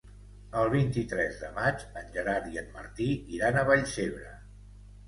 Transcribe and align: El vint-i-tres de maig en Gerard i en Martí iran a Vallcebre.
El 0.61 0.69
vint-i-tres 0.75 1.37
de 1.43 1.51
maig 1.59 1.85
en 2.01 2.09
Gerard 2.17 2.51
i 2.55 2.61
en 2.65 2.75
Martí 2.81 3.13
iran 3.39 3.63
a 3.65 3.69
Vallcebre. 3.71 4.35